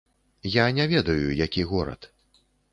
[0.53, 2.13] Я не ведаю, які горад.